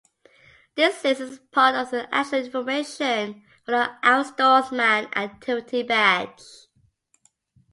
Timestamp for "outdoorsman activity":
4.03-5.83